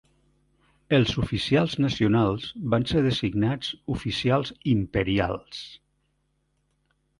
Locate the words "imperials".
4.75-5.63